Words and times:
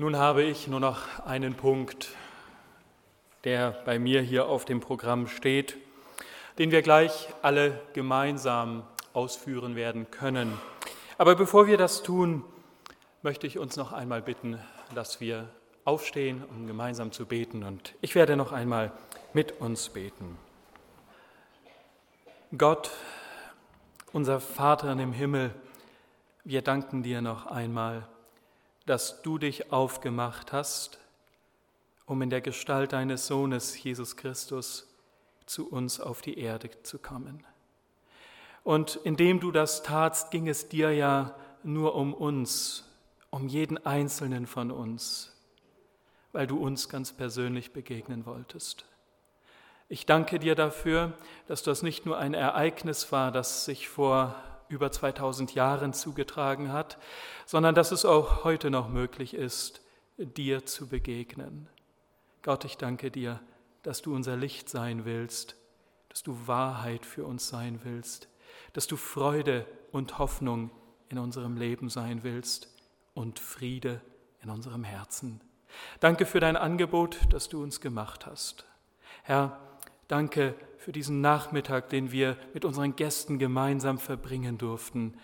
Nun 0.00 0.16
habe 0.16 0.44
ich 0.44 0.68
nur 0.68 0.78
noch 0.78 1.26
einen 1.26 1.54
Punkt, 1.54 2.10
der 3.42 3.72
bei 3.84 3.98
mir 3.98 4.22
hier 4.22 4.46
auf 4.46 4.64
dem 4.64 4.78
Programm 4.78 5.26
steht, 5.26 5.76
den 6.56 6.70
wir 6.70 6.82
gleich 6.82 7.26
alle 7.42 7.80
gemeinsam 7.94 8.84
ausführen 9.12 9.74
werden 9.74 10.08
können. 10.12 10.56
Aber 11.18 11.34
bevor 11.34 11.66
wir 11.66 11.76
das 11.78 12.04
tun, 12.04 12.44
möchte 13.22 13.48
ich 13.48 13.58
uns 13.58 13.76
noch 13.76 13.92
einmal 13.92 14.22
bitten, 14.22 14.60
dass 14.94 15.20
wir 15.20 15.48
aufstehen, 15.84 16.44
um 16.48 16.68
gemeinsam 16.68 17.10
zu 17.10 17.26
beten. 17.26 17.64
Und 17.64 17.96
ich 18.00 18.14
werde 18.14 18.36
noch 18.36 18.52
einmal 18.52 18.92
mit 19.32 19.60
uns 19.60 19.88
beten. 19.88 20.38
Gott, 22.56 22.92
unser 24.12 24.38
Vater 24.38 24.92
im 24.92 25.12
Himmel, 25.12 25.50
wir 26.44 26.62
danken 26.62 27.02
dir 27.02 27.20
noch 27.20 27.46
einmal 27.46 28.06
dass 28.88 29.22
du 29.22 29.38
dich 29.38 29.72
aufgemacht 29.72 30.52
hast, 30.52 30.98
um 32.06 32.22
in 32.22 32.30
der 32.30 32.40
Gestalt 32.40 32.92
deines 32.92 33.26
Sohnes 33.26 33.82
Jesus 33.82 34.16
Christus 34.16 34.88
zu 35.46 35.68
uns 35.70 36.00
auf 36.00 36.22
die 36.22 36.38
Erde 36.38 36.70
zu 36.82 36.98
kommen. 36.98 37.44
Und 38.64 38.96
indem 39.04 39.40
du 39.40 39.50
das 39.52 39.82
tatst, 39.82 40.30
ging 40.30 40.48
es 40.48 40.68
dir 40.68 40.92
ja 40.92 41.34
nur 41.62 41.94
um 41.94 42.14
uns, 42.14 42.84
um 43.30 43.46
jeden 43.46 43.84
einzelnen 43.84 44.46
von 44.46 44.70
uns, 44.70 45.34
weil 46.32 46.46
du 46.46 46.58
uns 46.58 46.88
ganz 46.88 47.12
persönlich 47.12 47.72
begegnen 47.72 48.26
wolltest. 48.26 48.84
Ich 49.90 50.04
danke 50.04 50.38
dir 50.38 50.54
dafür, 50.54 51.12
dass 51.46 51.62
das 51.62 51.82
nicht 51.82 52.04
nur 52.04 52.18
ein 52.18 52.34
Ereignis 52.34 53.10
war, 53.10 53.32
das 53.32 53.64
sich 53.64 53.88
vor 53.88 54.34
über 54.68 54.90
2000 54.92 55.54
Jahren 55.54 55.92
zugetragen 55.92 56.72
hat, 56.72 56.98
sondern 57.46 57.74
dass 57.74 57.92
es 57.92 58.04
auch 58.04 58.44
heute 58.44 58.70
noch 58.70 58.88
möglich 58.88 59.34
ist, 59.34 59.82
dir 60.16 60.66
zu 60.66 60.88
begegnen. 60.88 61.68
Gott, 62.42 62.64
ich 62.64 62.76
danke 62.76 63.10
dir, 63.10 63.40
dass 63.82 64.02
du 64.02 64.14
unser 64.14 64.36
Licht 64.36 64.68
sein 64.68 65.04
willst, 65.04 65.56
dass 66.08 66.22
du 66.22 66.46
Wahrheit 66.46 67.06
für 67.06 67.24
uns 67.24 67.48
sein 67.48 67.80
willst, 67.84 68.28
dass 68.72 68.86
du 68.86 68.96
Freude 68.96 69.66
und 69.92 70.18
Hoffnung 70.18 70.70
in 71.08 71.18
unserem 71.18 71.56
Leben 71.56 71.88
sein 71.88 72.22
willst 72.22 72.68
und 73.14 73.38
Friede 73.38 74.00
in 74.42 74.50
unserem 74.50 74.84
Herzen. 74.84 75.40
Danke 76.00 76.26
für 76.26 76.40
dein 76.40 76.56
Angebot, 76.56 77.18
das 77.30 77.48
du 77.48 77.62
uns 77.62 77.80
gemacht 77.80 78.26
hast. 78.26 78.66
Herr, 79.22 79.60
danke 80.08 80.54
für 80.78 80.92
diesen 80.92 81.20
Nachmittag, 81.20 81.90
den 81.90 82.12
wir 82.12 82.36
mit 82.54 82.64
unseren 82.64 82.96
Gästen 82.96 83.38
gemeinsam 83.38 83.98
verbringen 83.98 84.58
durften. 84.58 85.14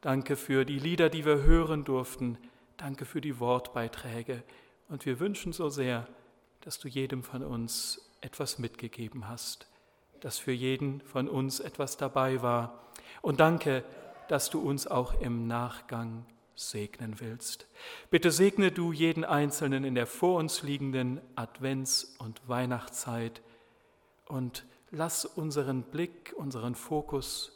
Danke 0.00 0.36
für 0.36 0.64
die 0.64 0.78
Lieder, 0.78 1.08
die 1.08 1.24
wir 1.24 1.42
hören 1.42 1.84
durften. 1.84 2.38
Danke 2.76 3.04
für 3.04 3.20
die 3.20 3.38
Wortbeiträge. 3.38 4.42
Und 4.88 5.06
wir 5.06 5.20
wünschen 5.20 5.52
so 5.52 5.68
sehr, 5.68 6.08
dass 6.62 6.78
du 6.78 6.88
jedem 6.88 7.22
von 7.22 7.42
uns 7.42 8.10
etwas 8.20 8.58
mitgegeben 8.58 9.28
hast, 9.28 9.68
dass 10.20 10.38
für 10.38 10.52
jeden 10.52 11.00
von 11.00 11.28
uns 11.28 11.60
etwas 11.60 11.96
dabei 11.96 12.42
war. 12.42 12.82
Und 13.20 13.40
danke, 13.40 13.84
dass 14.28 14.50
du 14.50 14.60
uns 14.60 14.86
auch 14.86 15.20
im 15.20 15.46
Nachgang 15.46 16.24
segnen 16.54 17.20
willst. 17.20 17.66
Bitte 18.10 18.30
segne 18.30 18.72
du 18.72 18.92
jeden 18.92 19.24
Einzelnen 19.24 19.84
in 19.84 19.94
der 19.94 20.06
vor 20.06 20.38
uns 20.38 20.62
liegenden 20.62 21.20
Advents- 21.36 22.16
und 22.18 22.40
Weihnachtszeit 22.48 23.42
und 24.32 24.64
lass 24.90 25.26
unseren 25.26 25.82
Blick, 25.82 26.32
unseren 26.38 26.74
Fokus 26.74 27.52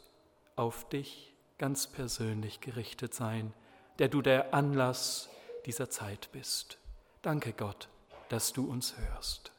auf 0.55 0.87
dich 0.89 1.33
ganz 1.57 1.87
persönlich 1.87 2.61
gerichtet 2.61 3.15
sein, 3.15 3.51
der 3.97 4.09
du 4.09 4.21
der 4.21 4.53
Anlass 4.53 5.27
dieser 5.65 5.89
Zeit 5.89 6.29
bist. 6.31 6.77
Danke 7.23 7.51
Gott, 7.53 7.89
dass 8.29 8.53
du 8.53 8.69
uns 8.69 8.95
hörst. 8.95 9.51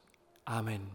Amen. 0.45 0.93